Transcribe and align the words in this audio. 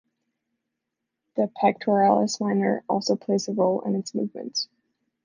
The 1.35 1.51
pectoralis 1.61 2.41
minor 2.41 2.83
also 2.89 3.15
plays 3.15 3.47
a 3.47 3.53
role 3.53 3.81
in 3.81 3.93
its 3.95 4.15
movements. 4.15 4.67